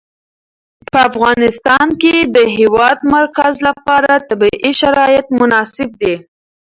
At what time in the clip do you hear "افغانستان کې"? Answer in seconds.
1.09-2.13